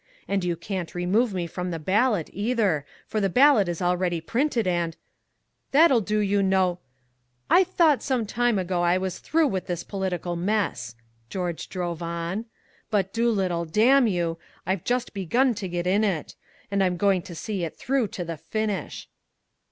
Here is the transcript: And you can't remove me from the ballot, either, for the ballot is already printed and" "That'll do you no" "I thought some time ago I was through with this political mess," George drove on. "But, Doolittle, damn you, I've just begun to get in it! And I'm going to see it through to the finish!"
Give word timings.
And 0.27 0.43
you 0.43 0.55
can't 0.55 0.95
remove 0.95 1.31
me 1.31 1.45
from 1.45 1.69
the 1.69 1.77
ballot, 1.77 2.27
either, 2.33 2.87
for 3.05 3.21
the 3.21 3.29
ballot 3.29 3.67
is 3.69 3.83
already 3.83 4.19
printed 4.19 4.65
and" 4.65 4.97
"That'll 5.73 6.01
do 6.01 6.17
you 6.17 6.41
no" 6.41 6.79
"I 7.51 7.63
thought 7.63 8.01
some 8.01 8.25
time 8.25 8.57
ago 8.57 8.81
I 8.81 8.97
was 8.97 9.19
through 9.19 9.49
with 9.49 9.67
this 9.67 9.83
political 9.83 10.35
mess," 10.35 10.95
George 11.29 11.69
drove 11.69 12.01
on. 12.01 12.45
"But, 12.89 13.13
Doolittle, 13.13 13.65
damn 13.65 14.07
you, 14.07 14.39
I've 14.65 14.83
just 14.83 15.13
begun 15.13 15.53
to 15.53 15.69
get 15.69 15.85
in 15.85 16.03
it! 16.03 16.33
And 16.71 16.83
I'm 16.83 16.97
going 16.97 17.21
to 17.21 17.35
see 17.35 17.63
it 17.63 17.77
through 17.77 18.07
to 18.07 18.25
the 18.25 18.37
finish!" 18.37 19.07